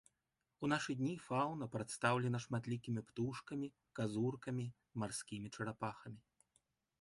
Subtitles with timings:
[0.67, 3.67] У нашы дні фаўна прадстаўлена шматлікімі птушкамі,
[4.01, 4.67] казуркамі,
[5.05, 6.21] марскімі чарапахамі.